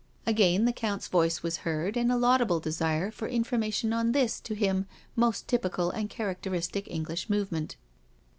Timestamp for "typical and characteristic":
5.47-6.89